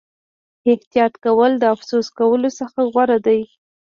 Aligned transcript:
احتیاط 0.69 1.13
کول 1.25 1.51
د 1.57 1.63
افسوس 1.75 2.07
کولو 2.19 2.49
څخه 2.59 2.79
غوره 2.91 3.17
دي. 3.27 3.41